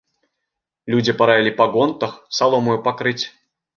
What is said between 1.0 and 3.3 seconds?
параілі па гонтах саломаю пакрыць.